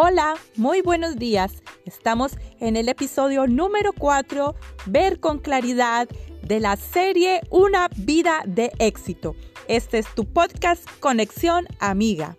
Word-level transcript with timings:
Hola, 0.00 0.36
muy 0.54 0.80
buenos 0.80 1.16
días. 1.16 1.60
Estamos 1.84 2.38
en 2.60 2.76
el 2.76 2.88
episodio 2.88 3.48
número 3.48 3.92
4, 3.92 4.54
Ver 4.86 5.18
con 5.18 5.40
claridad, 5.40 6.08
de 6.40 6.60
la 6.60 6.76
serie 6.76 7.40
Una 7.50 7.88
vida 7.96 8.44
de 8.46 8.70
éxito. 8.78 9.34
Este 9.66 9.98
es 9.98 10.06
tu 10.14 10.24
podcast 10.24 10.88
Conexión 11.00 11.66
Amiga. 11.80 12.36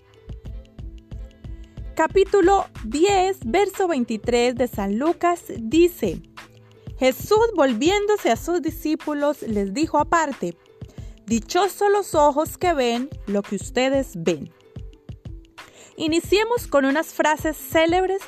Capítulo 1.98 2.66
10, 2.85 3.39
verso 3.48 3.89
23 3.89 4.55
de 4.55 4.67
San 4.70 4.98
Lucas 4.98 5.44
dice, 5.57 6.21
Jesús 6.98 7.52
volviéndose 7.57 8.31
a 8.31 8.38
sus 8.38 8.62
discípulos 8.62 9.41
les 9.41 9.73
dijo 9.73 9.98
aparte, 9.98 10.55
Dichosos 11.26 11.91
los 11.91 12.16
ojos 12.16 12.57
que 12.57 12.71
ven 12.71 13.09
lo 13.27 13.41
que 13.41 13.57
ustedes 13.57 14.13
ven. 14.16 14.49
Iniciemos 15.99 16.66
con 16.66 16.85
unas 16.85 17.08
frases 17.08 17.58
célebres 17.58 18.21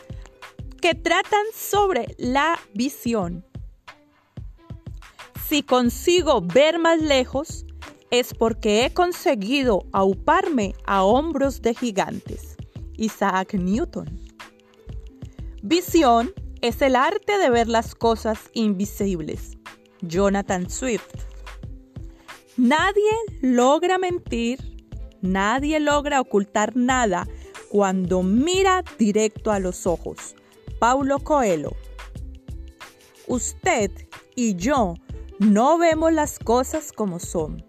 que 0.81 0.93
tratan 0.93 1.45
sobre 1.55 2.13
la 2.17 2.59
visión. 2.73 3.45
Si 5.47 5.63
consigo 5.63 6.41
ver 6.41 6.79
más 6.79 7.01
lejos, 7.01 7.65
es 8.09 8.33
porque 8.33 8.83
he 8.83 8.93
conseguido 8.93 9.85
auparme 9.93 10.75
a 10.85 11.03
hombros 11.05 11.61
de 11.61 11.73
gigantes. 11.73 12.57
Isaac 12.97 13.53
Newton. 13.53 14.19
Visión 15.63 16.33
es 16.59 16.81
el 16.81 16.97
arte 16.97 17.37
de 17.37 17.49
ver 17.49 17.69
las 17.69 17.95
cosas 17.95 18.49
invisibles. 18.51 19.57
Jonathan 20.01 20.69
Swift. 20.69 21.07
Nadie 22.57 23.13
logra 23.41 23.97
mentir, 23.97 24.59
nadie 25.21 25.79
logra 25.79 26.19
ocultar 26.19 26.75
nada 26.75 27.25
cuando 27.71 28.21
mira 28.21 28.83
directo 28.99 29.49
a 29.49 29.59
los 29.59 29.87
ojos. 29.87 30.35
Paulo 30.77 31.19
Coelho. 31.19 31.71
Usted 33.27 33.89
y 34.35 34.55
yo 34.55 34.95
no 35.39 35.77
vemos 35.77 36.11
las 36.11 36.37
cosas 36.37 36.91
como 36.91 37.19
son, 37.19 37.63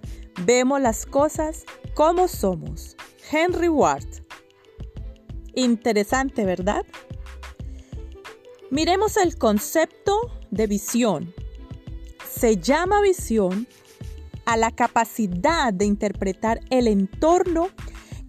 vemos 0.45 0.80
las 0.80 1.06
cosas 1.06 1.64
como 1.95 2.27
somos. 2.27 2.97
Henry 3.30 3.69
Ward. 3.69 4.08
Interesante, 5.55 6.45
¿verdad? 6.45 6.84
Miremos 8.70 9.17
el 9.17 9.39
concepto 9.39 10.19
de 10.50 10.67
visión. 10.67 11.33
Se 12.28 12.56
llama 12.56 13.00
visión 13.03 13.69
a 14.47 14.56
la 14.56 14.73
capacidad 14.73 15.73
de 15.73 15.84
interpretar 15.84 16.58
el 16.70 16.89
entorno 16.89 17.69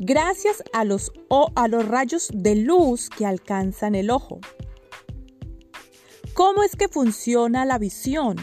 gracias 0.03 0.63
a 0.73 0.83
los, 0.83 1.11
a 1.55 1.67
los 1.67 1.87
rayos 1.87 2.29
de 2.33 2.55
luz 2.55 3.09
que 3.09 3.25
alcanzan 3.25 3.95
el 3.95 4.09
ojo. 4.09 4.39
¿Cómo 6.33 6.63
es 6.63 6.75
que 6.75 6.87
funciona 6.87 7.65
la 7.65 7.77
visión? 7.77 8.35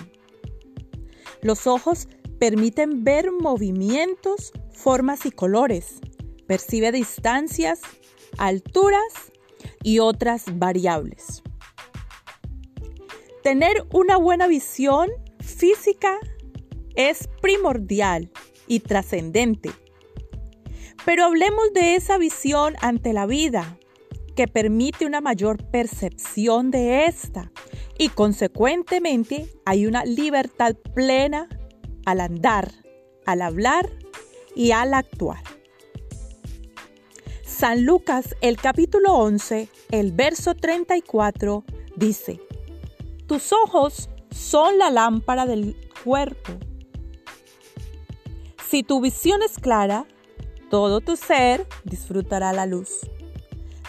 Los 1.43 1.67
ojos 1.67 2.09
permiten 2.39 3.05
ver 3.05 3.31
movimientos, 3.33 4.53
formas 4.73 5.27
y 5.27 5.31
colores. 5.31 6.01
Percibe 6.47 6.93
distancias, 6.93 7.81
alturas 8.39 9.33
y 9.83 9.99
otras 9.99 10.45
variables. 10.55 11.43
Tener 13.43 13.87
una 13.93 14.17
buena 14.17 14.47
visión 14.47 15.11
física 15.41 16.19
es 16.95 17.29
primordial 17.41 18.31
y 18.67 18.81
trascendente 18.81 19.71
pero 21.05 21.25
hablemos 21.25 21.73
de 21.73 21.95
esa 21.97 22.19
visión 22.19 22.75
ante 22.81 23.13
la 23.13 23.27
vida, 23.27 23.79
que 24.37 24.49
permite 24.49 25.07
una 25.07 25.21
mayor 25.21 25.65
percepción 25.71 26.71
de 26.71 27.07
esta 27.07 27.51
y 27.99 28.09
consecuentemente 28.09 29.53
hay 29.67 29.87
una 29.87 30.05
libertad 30.05 30.75
plena 30.95 31.49
al 32.07 32.21
andar, 32.21 32.73
al 33.27 33.43
hablar 33.43 33.91
y 34.55 34.71
al 34.71 34.95
actuar. 34.95 35.43
San 37.45 37.85
Lucas, 37.85 38.35
el 38.41 38.57
capítulo 38.57 39.13
11, 39.13 39.69
el 39.91 40.13
verso 40.13 40.55
34, 40.55 41.65
dice, 41.97 42.41
Tus 43.27 43.53
ojos 43.53 44.09
son 44.31 44.79
la 44.79 44.91
lámpara 44.91 45.45
del 45.45 45.77
cuerpo. 46.03 46.53
Si 48.71 48.83
tu 48.83 49.03
visión 49.03 49.43
es 49.43 49.59
clara, 49.59 50.07
todo 50.71 51.01
tu 51.01 51.17
ser 51.17 51.67
disfrutará 51.85 52.53
la 52.53 52.65
luz. 52.65 53.01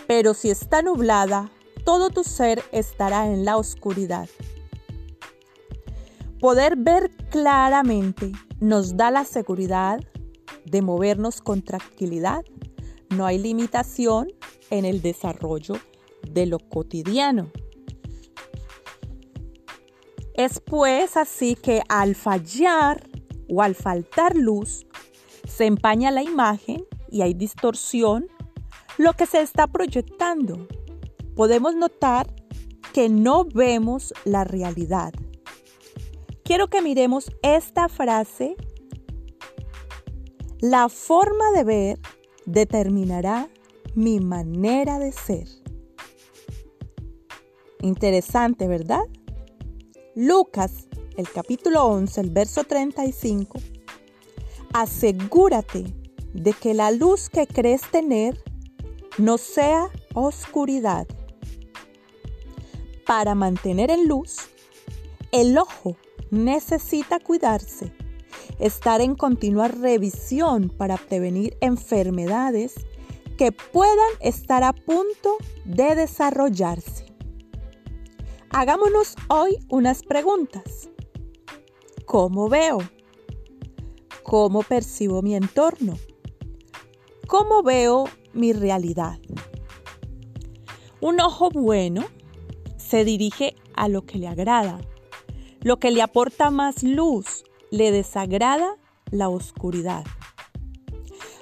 Pero 0.08 0.34
si 0.34 0.50
está 0.50 0.82
nublada, 0.82 1.52
todo 1.86 2.10
tu 2.10 2.24
ser 2.24 2.62
estará 2.72 3.28
en 3.28 3.46
la 3.46 3.56
oscuridad. 3.56 4.28
Poder 6.40 6.76
ver 6.76 7.12
claramente 7.30 8.32
nos 8.60 8.98
da 8.98 9.12
la 9.12 9.26
seguridad 9.26 10.00
de 10.66 10.82
movernos 10.82 11.40
con 11.40 11.62
tranquilidad. 11.62 12.44
No 13.10 13.28
hay 13.28 13.38
limitación 13.38 14.34
en 14.72 14.86
el 14.86 15.04
desarrollo 15.04 15.76
de 16.28 16.48
lo 16.48 16.58
cotidiano. 16.58 17.52
Es 20.34 20.60
pues 20.60 21.16
así 21.16 21.56
que 21.56 21.84
al 21.90 22.16
fallar 22.16 23.08
o 23.48 23.62
al 23.62 23.76
faltar 23.76 24.36
luz, 24.36 24.88
se 25.62 25.68
empaña 25.68 26.10
la 26.10 26.24
imagen 26.24 26.88
y 27.12 27.22
hay 27.22 27.36
distorsión, 27.36 28.28
lo 28.98 29.14
que 29.14 29.28
se 29.28 29.42
está 29.42 29.68
proyectando. 29.68 30.68
Podemos 31.36 31.76
notar 31.76 32.34
que 32.94 33.10
no 33.10 33.46
vemos 33.46 34.12
la 34.26 34.44
realidad. 34.44 35.14
Quiero 36.44 36.68
que 36.68 36.82
miremos 36.82 37.32
esta 37.44 37.90
frase. 37.90 38.56
La 40.62 40.90
forma 40.90 41.52
de 41.52 41.64
ver 41.64 42.00
determinará 42.48 43.48
mi 43.94 44.20
manera 44.20 44.98
de 44.98 45.12
ser. 45.12 45.48
Interesante, 47.82 48.68
¿verdad? 48.68 49.04
Lucas, 50.16 50.88
el 51.18 51.30
capítulo 51.30 51.86
11, 51.86 52.20
el 52.20 52.32
verso 52.32 52.64
35, 52.64 53.60
asegúrate 54.74 55.86
de 56.34 56.54
que 56.54 56.74
la 56.74 56.92
luz 56.92 57.30
que 57.30 57.48
crees 57.48 57.82
tener 57.92 58.42
no 59.18 59.38
sea 59.38 59.90
oscuridad. 60.14 61.08
Para 63.06 63.36
mantener 63.36 63.92
en 63.92 64.08
luz, 64.08 64.38
el 65.32 65.58
ojo 65.58 65.98
necesita 66.30 67.20
cuidarse, 67.20 67.92
estar 68.60 69.02
en 69.02 69.16
continua 69.16 69.68
revisión 69.68 70.70
para 70.70 70.98
prevenir 70.98 71.58
enfermedades 71.62 72.76
que 73.38 73.52
puedan 73.52 74.12
estar 74.22 74.64
a 74.64 74.72
punto 74.72 75.38
de 75.66 75.96
desarrollarse. 75.96 77.06
Hagámonos 78.52 79.16
hoy 79.30 79.58
unas 79.70 80.04
preguntas. 80.04 80.90
¿Cómo 82.06 82.50
veo? 82.50 82.80
Cómo 84.24 84.64
percibo 84.64 85.22
mi 85.22 85.36
entorno, 85.36 85.98
cómo 87.28 87.64
veo 87.64 88.06
mi 88.34 88.54
realidad. 88.54 89.20
Un 91.00 91.20
ojo 91.20 91.50
bueno 91.50 92.06
se 92.78 93.06
dirige 93.06 93.56
a 93.76 93.88
lo 93.88 94.06
que 94.06 94.18
le 94.18 94.28
agrada, 94.28 94.80
lo 95.62 95.78
que 95.78 95.92
le 95.92 96.02
aporta 96.02 96.52
más 96.52 96.84
luz, 96.84 97.44
le 97.72 97.92
desagrada 97.92 98.78
la 99.10 99.30
oscuridad. 99.30 100.04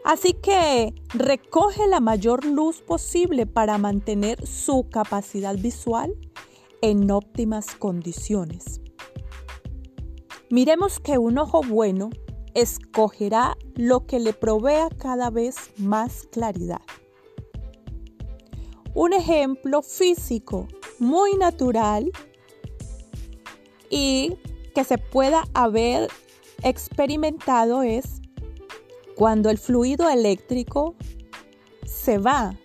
Así 0.05 0.33
que 0.33 0.93
recoge 1.13 1.87
la 1.87 1.99
mayor 1.99 2.45
luz 2.45 2.81
posible 2.81 3.45
para 3.45 3.77
mantener 3.77 4.45
su 4.47 4.89
capacidad 4.89 5.55
visual 5.55 6.15
en 6.81 7.11
óptimas 7.11 7.75
condiciones. 7.75 8.81
Miremos 10.49 10.99
que 10.99 11.17
un 11.17 11.37
ojo 11.37 11.61
bueno 11.61 12.09
escogerá 12.53 13.57
lo 13.75 14.05
que 14.05 14.19
le 14.19 14.33
provea 14.33 14.89
cada 14.97 15.29
vez 15.29 15.55
más 15.77 16.27
claridad. 16.31 16.81
Un 18.93 19.13
ejemplo 19.13 19.81
físico 19.81 20.67
muy 20.99 21.35
natural 21.35 22.11
y 23.89 24.37
que 24.75 24.83
se 24.83 24.97
pueda 24.97 25.43
haber 25.53 26.09
experimentado 26.63 27.83
es 27.83 28.21
cuando 29.15 29.49
el 29.49 29.57
fluido 29.57 30.09
eléctrico 30.09 30.95
se 31.85 32.17
va 32.17 32.55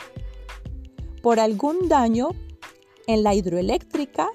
por 1.23 1.41
algún 1.41 1.89
daño 1.89 2.31
en 3.07 3.23
la 3.23 3.35
hidroeléctrica, 3.35 4.29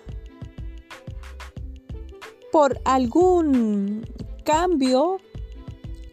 por 2.51 2.79
algún 2.83 4.05
cambio 4.43 5.17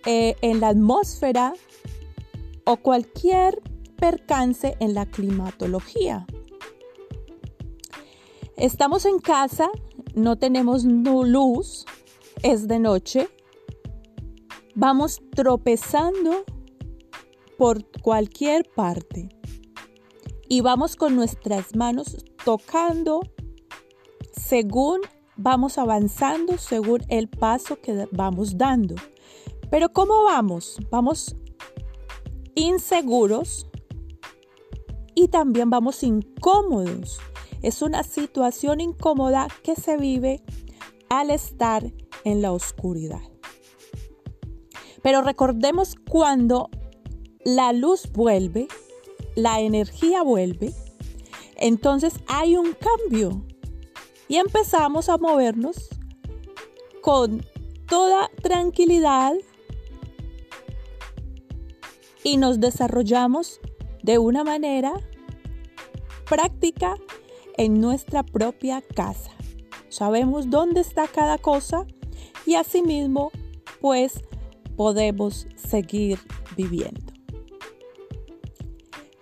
eh, 0.06 0.36
en 0.40 0.60
la 0.60 0.68
atmósfera 0.68 1.52
o 2.64 2.76
cualquier 2.76 3.60
percance 3.96 4.76
en 4.80 4.94
la 4.94 5.06
climatología. 5.06 6.26
Estamos 8.56 9.04
en 9.04 9.18
casa, 9.18 9.68
no 10.14 10.36
tenemos 10.36 10.84
luz, 10.84 11.84
es 12.42 12.68
de 12.68 12.78
noche, 12.78 13.28
vamos 14.74 15.20
tropezando 15.34 16.44
por 17.58 17.84
cualquier 18.00 18.64
parte 18.64 19.28
y 20.48 20.60
vamos 20.60 20.96
con 20.96 21.16
nuestras 21.16 21.74
manos 21.74 22.16
tocando 22.44 23.20
según 24.32 25.00
vamos 25.36 25.78
avanzando, 25.78 26.58
según 26.58 27.02
el 27.08 27.28
paso 27.28 27.80
que 27.80 28.06
vamos 28.12 28.56
dando. 28.56 28.94
Pero 29.70 29.90
¿cómo 29.90 30.24
vamos? 30.24 30.78
Vamos 30.90 31.36
inseguros 32.54 33.66
y 35.14 35.28
también 35.28 35.70
vamos 35.70 36.02
incómodos. 36.02 37.18
Es 37.62 37.82
una 37.82 38.02
situación 38.02 38.80
incómoda 38.80 39.48
que 39.62 39.74
se 39.74 39.96
vive 39.96 40.42
al 41.08 41.30
estar 41.30 41.92
en 42.24 42.42
la 42.42 42.52
oscuridad. 42.52 43.22
Pero 45.02 45.22
recordemos 45.22 45.94
cuando 46.08 46.68
la 47.44 47.72
luz 47.72 48.10
vuelve, 48.12 48.68
la 49.36 49.60
energía 49.60 50.22
vuelve, 50.22 50.74
entonces 51.56 52.14
hay 52.26 52.56
un 52.56 52.74
cambio 52.74 53.44
y 54.28 54.36
empezamos 54.36 55.08
a 55.08 55.18
movernos 55.18 55.88
con 57.00 57.44
toda 57.88 58.30
tranquilidad 58.42 59.34
y 62.26 62.38
nos 62.38 62.58
desarrollamos 62.58 63.60
de 64.02 64.18
una 64.18 64.42
manera 64.42 64.92
práctica 66.28 66.96
en 67.56 67.80
nuestra 67.80 68.24
propia 68.24 68.82
casa. 68.82 69.30
Sabemos 69.90 70.50
dónde 70.50 70.80
está 70.80 71.06
cada 71.06 71.38
cosa 71.38 71.86
y 72.44 72.56
asimismo 72.56 73.30
pues 73.80 74.24
podemos 74.76 75.46
seguir 75.54 76.18
viviendo. 76.56 77.12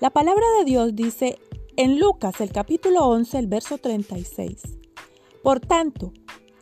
La 0.01 0.09
palabra 0.09 0.47
de 0.59 0.65
Dios 0.65 0.97
dice 0.97 1.39
en 1.77 2.01
Lucas 2.01 2.41
el 2.41 2.53
capítulo 2.53 3.05
11 3.05 3.39
el 3.39 3.49
verso 3.49 3.77
36. 3.77 4.63
Por 5.43 5.61
tanto, 5.61 6.15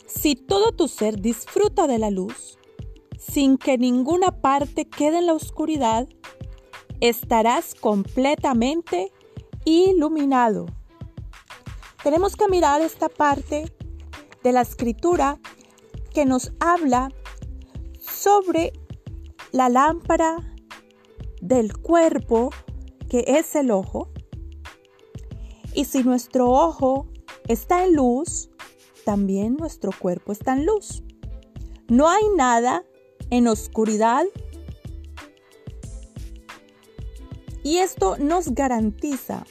si 0.06 0.34
todo 0.34 0.72
tu 0.72 0.88
ser 0.88 1.20
disfruta 1.20 1.86
de 1.86 2.00
la 2.00 2.10
luz, 2.10 2.58
sin 3.30 3.56
que 3.56 3.78
ninguna 3.78 4.40
parte 4.40 4.88
quede 4.88 5.19
en 5.19 5.26
la 5.26 5.34
oscuridad, 5.34 6.08
estarás 7.00 7.74
completamente 7.74 9.12
iluminado. 9.64 10.66
Tenemos 12.02 12.36
que 12.36 12.48
mirar 12.48 12.80
esta 12.80 13.08
parte 13.08 13.72
de 14.42 14.52
la 14.52 14.62
escritura 14.62 15.38
que 16.12 16.26
nos 16.26 16.52
habla 16.58 17.10
sobre 18.00 18.72
la 19.52 19.68
lámpara 19.68 20.36
del 21.40 21.76
cuerpo 21.78 22.50
que 23.08 23.25
es 23.26 23.54
el 23.54 23.70
ojo. 23.70 24.08
Y 25.75 25.84
si 25.84 26.02
nuestro 26.02 26.50
ojo 26.50 27.06
está 27.46 27.84
en 27.84 27.94
luz, 27.94 28.50
también 29.04 29.56
nuestro 29.56 29.92
cuerpo 29.92 30.32
está 30.32 30.54
en 30.54 30.66
luz. 30.66 31.04
No 31.88 32.08
hay 32.08 32.25
nada 32.36 32.84
en 33.32 33.49
oscuridad 33.49 34.26
Y 37.62 37.79
esto 37.79 38.19
nos 38.19 38.55
garantiza 38.55 39.46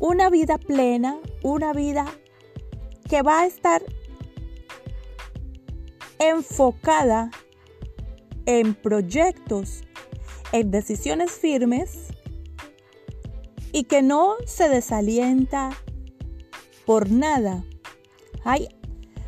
una 0.00 0.30
vida 0.30 0.58
plena, 0.58 1.20
una 1.42 1.72
vida 1.72 2.06
que 3.08 3.22
va 3.22 3.42
a 3.42 3.46
estar 3.46 3.82
enfocada 6.18 7.30
en 8.46 8.74
proyectos, 8.74 9.82
en 10.52 10.70
decisiones 10.70 11.32
firmes 11.32 12.08
y 13.72 13.84
que 13.84 14.02
no 14.02 14.36
se 14.46 14.68
desalienta 14.68 15.70
por 16.86 17.10
nada. 17.10 17.62
Hay, 18.42 18.68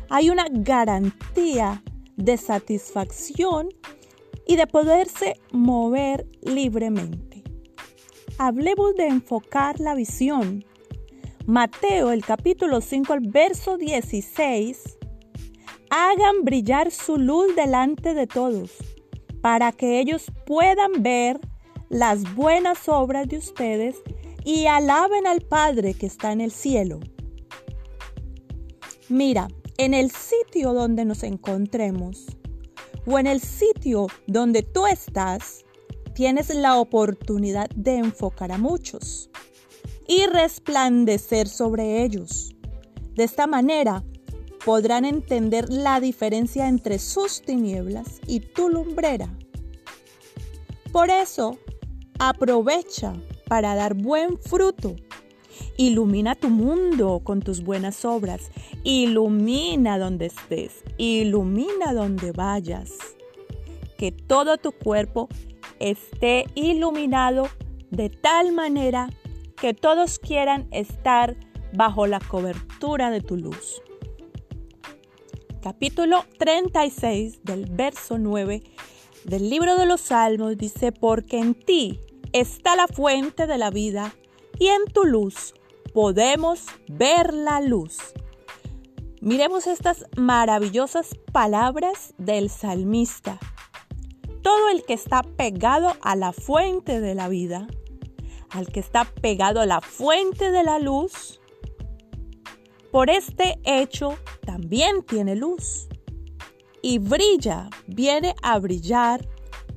hay 0.09 0.31
una 0.31 0.47
garantía 0.49 1.83
de 2.17 2.35
satisfacción 2.37 3.69
y 4.45 4.57
de 4.57 4.67
poderse 4.67 5.39
mover 5.51 6.27
libremente 6.41 7.27
hablemos 8.37 8.95
de 8.95 9.07
enfocar 9.07 9.79
la 9.79 9.95
visión. 9.95 10.63
Mateo, 11.45 12.11
el 12.11 12.23
capítulo 12.23 12.81
5, 12.81 13.13
el 13.13 13.29
verso 13.29 13.77
16. 13.77 14.97
Hagan 15.89 16.43
brillar 16.43 16.91
su 16.91 17.17
luz 17.17 17.55
delante 17.55 18.13
de 18.13 18.27
todos, 18.27 18.71
para 19.41 19.71
que 19.71 19.99
ellos 19.99 20.25
puedan 20.45 21.01
ver 21.01 21.39
las 21.89 22.35
buenas 22.35 22.89
obras 22.89 23.27
de 23.27 23.37
ustedes 23.37 23.95
y 24.43 24.65
alaben 24.65 25.25
al 25.25 25.41
Padre 25.41 25.93
que 25.93 26.05
está 26.05 26.31
en 26.31 26.41
el 26.41 26.51
cielo. 26.51 26.99
Mira, 29.09 29.47
en 29.77 29.93
el 29.93 30.11
sitio 30.11 30.73
donde 30.73 31.05
nos 31.05 31.23
encontremos 31.23 32.25
o 33.05 33.19
en 33.19 33.27
el 33.27 33.41
sitio 33.41 34.07
donde 34.25 34.63
tú 34.63 34.85
estás, 34.87 35.63
tienes 36.13 36.53
la 36.53 36.77
oportunidad 36.77 37.69
de 37.75 37.97
enfocar 37.97 38.51
a 38.51 38.57
muchos 38.57 39.29
y 40.07 40.25
resplandecer 40.25 41.47
sobre 41.47 42.03
ellos. 42.03 42.55
De 43.13 43.23
esta 43.23 43.47
manera 43.47 44.03
podrán 44.65 45.05
entender 45.05 45.69
la 45.69 45.99
diferencia 45.99 46.67
entre 46.67 46.99
sus 46.99 47.41
tinieblas 47.41 48.19
y 48.27 48.39
tu 48.39 48.69
lumbrera. 48.69 49.29
Por 50.91 51.09
eso, 51.09 51.57
aprovecha 52.19 53.13
para 53.47 53.75
dar 53.75 53.93
buen 53.93 54.37
fruto. 54.39 54.95
Ilumina 55.77 56.33
tu 56.33 56.49
mundo 56.49 57.21
con 57.23 57.41
tus 57.41 57.63
buenas 57.63 58.03
obras. 58.03 58.49
Ilumina 58.83 59.99
donde 59.99 60.25
estés. 60.25 60.83
Ilumina 60.97 61.93
donde 61.93 62.31
vayas. 62.31 62.93
Que 63.97 64.11
todo 64.11 64.57
tu 64.57 64.71
cuerpo 64.71 65.29
esté 65.79 66.45
iluminado 66.55 67.47
de 67.91 68.09
tal 68.09 68.51
manera 68.53 69.09
que 69.55 69.75
todos 69.75 70.17
quieran 70.17 70.67
estar 70.71 71.37
bajo 71.73 72.07
la 72.07 72.19
cobertura 72.19 73.11
de 73.11 73.21
tu 73.21 73.37
luz. 73.37 73.81
Capítulo 75.61 76.25
36 76.39 77.43
del 77.43 77.65
verso 77.65 78.17
9 78.17 78.63
del 79.25 79.49
libro 79.49 79.75
de 79.75 79.85
los 79.85 80.01
Salmos 80.01 80.57
dice, 80.57 80.91
porque 80.91 81.37
en 81.37 81.53
ti 81.53 81.99
está 82.31 82.75
la 82.75 82.87
fuente 82.87 83.45
de 83.45 83.57
la 83.57 83.69
vida 83.69 84.15
y 84.57 84.67
en 84.67 84.85
tu 84.85 85.03
luz 85.03 85.53
podemos 85.93 86.65
ver 86.87 87.33
la 87.33 87.61
luz. 87.61 87.97
Miremos 89.21 89.67
estas 89.67 90.05
maravillosas 90.15 91.15
palabras 91.31 92.13
del 92.17 92.49
salmista 92.49 93.39
todo 94.47 94.69
el 94.69 94.85
que 94.85 94.93
está 94.93 95.23
pegado 95.23 95.97
a 95.99 96.15
la 96.15 96.31
fuente 96.31 97.01
de 97.01 97.15
la 97.15 97.27
vida, 97.27 97.67
al 98.49 98.67
que 98.67 98.79
está 98.79 99.03
pegado 99.03 99.59
a 99.59 99.65
la 99.65 99.81
fuente 99.81 100.51
de 100.51 100.63
la 100.63 100.79
luz, 100.79 101.41
por 102.89 103.09
este 103.09 103.59
hecho 103.65 104.17
también 104.45 105.03
tiene 105.03 105.35
luz 105.35 105.89
y 106.81 106.99
brilla, 106.99 107.69
viene 107.87 108.35
a 108.41 108.57
brillar 108.59 109.27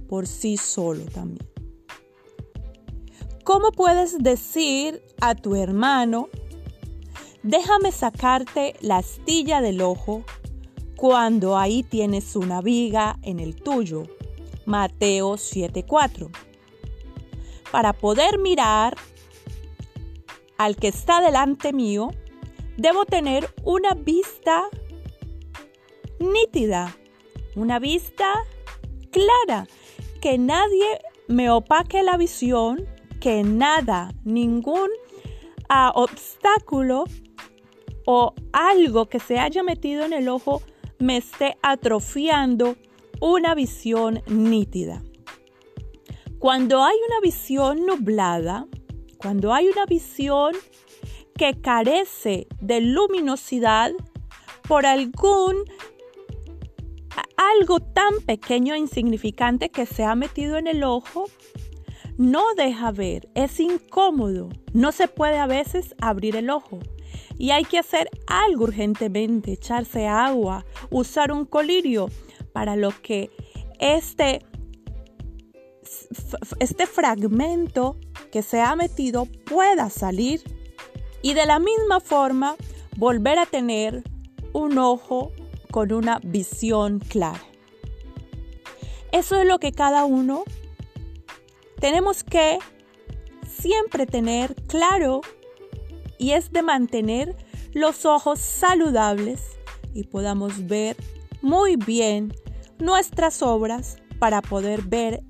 por 0.08 0.28
sí 0.28 0.56
solo 0.56 1.04
también. 1.06 1.49
¿Cómo 3.52 3.72
puedes 3.72 4.16
decir 4.18 5.02
a 5.20 5.34
tu 5.34 5.56
hermano, 5.56 6.28
déjame 7.42 7.90
sacarte 7.90 8.76
la 8.80 8.98
astilla 8.98 9.60
del 9.60 9.80
ojo 9.80 10.22
cuando 10.96 11.58
ahí 11.58 11.82
tienes 11.82 12.36
una 12.36 12.60
viga 12.60 13.18
en 13.22 13.40
el 13.40 13.56
tuyo? 13.56 14.04
Mateo 14.66 15.36
7:4. 15.36 16.30
Para 17.72 17.92
poder 17.92 18.38
mirar 18.38 18.96
al 20.56 20.76
que 20.76 20.86
está 20.86 21.20
delante 21.20 21.72
mío, 21.72 22.10
debo 22.76 23.04
tener 23.04 23.52
una 23.64 23.94
vista 23.94 24.62
nítida, 26.20 26.96
una 27.56 27.80
vista 27.80 28.32
clara, 29.10 29.66
que 30.20 30.38
nadie 30.38 31.00
me 31.26 31.50
opaque 31.50 32.04
la 32.04 32.16
visión, 32.16 32.86
que 33.20 33.42
nada, 33.42 34.12
ningún 34.24 34.88
ah, 35.68 35.92
obstáculo 35.94 37.04
o 38.06 38.34
algo 38.52 39.08
que 39.08 39.20
se 39.20 39.38
haya 39.38 39.62
metido 39.62 40.04
en 40.04 40.12
el 40.12 40.28
ojo 40.28 40.62
me 40.98 41.18
esté 41.18 41.56
atrofiando 41.62 42.76
una 43.20 43.54
visión 43.54 44.22
nítida. 44.26 45.02
Cuando 46.38 46.82
hay 46.82 46.96
una 47.08 47.20
visión 47.20 47.84
nublada, 47.84 48.66
cuando 49.18 49.52
hay 49.52 49.68
una 49.68 49.84
visión 49.84 50.54
que 51.36 51.60
carece 51.60 52.48
de 52.60 52.80
luminosidad 52.80 53.92
por 54.66 54.86
algún 54.86 55.64
algo 57.36 57.80
tan 57.80 58.20
pequeño 58.26 58.74
e 58.74 58.78
insignificante 58.78 59.70
que 59.70 59.86
se 59.86 60.04
ha 60.04 60.14
metido 60.14 60.56
en 60.58 60.66
el 60.66 60.84
ojo, 60.84 61.24
no 62.20 62.54
deja 62.54 62.92
ver, 62.92 63.30
es 63.34 63.58
incómodo, 63.60 64.50
no 64.74 64.92
se 64.92 65.08
puede 65.08 65.38
a 65.38 65.46
veces 65.46 65.94
abrir 66.02 66.36
el 66.36 66.50
ojo 66.50 66.78
y 67.38 67.52
hay 67.52 67.64
que 67.64 67.78
hacer 67.78 68.10
algo 68.26 68.64
urgentemente, 68.64 69.52
echarse 69.52 70.06
agua, 70.06 70.66
usar 70.90 71.32
un 71.32 71.46
colirio 71.46 72.10
para 72.52 72.76
lo 72.76 72.90
que 73.00 73.30
este, 73.78 74.44
este 76.58 76.86
fragmento 76.86 77.96
que 78.30 78.42
se 78.42 78.60
ha 78.60 78.76
metido 78.76 79.24
pueda 79.24 79.88
salir 79.88 80.42
y 81.22 81.32
de 81.32 81.46
la 81.46 81.58
misma 81.58 82.00
forma 82.00 82.56
volver 82.98 83.38
a 83.38 83.46
tener 83.46 84.02
un 84.52 84.76
ojo 84.76 85.32
con 85.70 85.90
una 85.90 86.20
visión 86.22 86.98
clara. 86.98 87.40
Eso 89.10 89.38
es 89.38 89.46
lo 89.46 89.58
que 89.58 89.72
cada 89.72 90.04
uno 90.04 90.44
tenemos 91.80 92.22
que 92.22 92.58
siempre 93.48 94.06
tener 94.06 94.54
claro 94.66 95.22
y 96.18 96.32
es 96.32 96.52
de 96.52 96.62
mantener 96.62 97.36
los 97.72 98.04
ojos 98.04 98.38
saludables 98.38 99.42
y 99.94 100.04
podamos 100.04 100.66
ver 100.66 100.96
muy 101.42 101.76
bien 101.76 102.32
nuestras 102.78 103.42
obras 103.42 103.96
para 104.18 104.42
poder 104.42 104.82
ver 104.82 105.22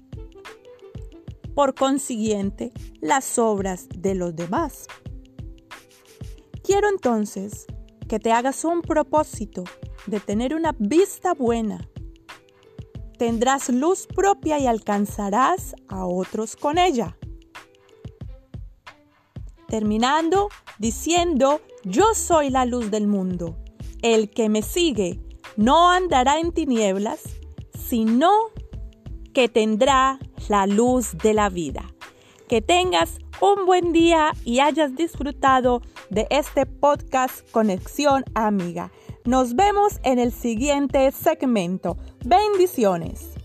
por 1.55 1.75
consiguiente 1.75 2.73
las 3.01 3.39
obras 3.39 3.89
de 3.95 4.15
los 4.15 4.35
demás. 4.35 4.87
Quiero 6.63 6.89
entonces 6.89 7.67
que 8.09 8.19
te 8.19 8.33
hagas 8.33 8.65
un 8.65 8.83
propósito 8.83 9.65
de 10.07 10.21
tener 10.21 10.55
una 10.55 10.75
vista 10.79 11.35
buena. 11.35 11.89
Tendrás 13.21 13.69
luz 13.69 14.07
propia 14.07 14.59
y 14.59 14.67
alcanzarás 14.67 15.77
a 15.89 16.07
otros 16.07 16.57
con 16.57 16.79
ella. 16.79 17.19
Terminando 19.69 20.49
diciendo, 20.79 21.61
yo 21.85 22.15
soy 22.15 22.49
la 22.49 22.65
luz 22.65 22.91
del 22.91 23.07
mundo. 23.07 23.59
El 24.01 24.31
que 24.31 24.49
me 24.49 24.63
sigue 24.63 25.21
no 25.59 25.91
andará 25.91 26.41
en 26.41 26.53
tinieblas, 26.53 27.21
sino 27.79 28.31
que 29.35 29.51
tendrá 29.51 30.19
la 30.49 30.67
luz 30.67 31.13
de 31.23 31.35
la 31.35 31.51
vida. 31.51 31.93
Que 32.49 32.63
tengas 32.63 33.19
un 33.43 33.67
buen 33.67 33.93
día 33.93 34.33
y 34.47 34.61
hayas 34.61 34.97
disfrutado 34.97 35.83
de 36.09 36.27
este 36.31 36.65
podcast 36.65 37.47
Conexión 37.51 38.25
Amiga. 38.33 38.91
Nos 39.31 39.55
vemos 39.55 40.01
en 40.03 40.19
el 40.19 40.33
siguiente 40.33 41.09
segmento. 41.13 41.97
Bendiciones. 42.25 43.40